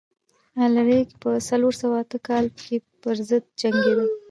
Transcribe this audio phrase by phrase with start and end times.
[0.63, 4.05] الاریک په څلور سوه اته کال کې پرضد جنګېده.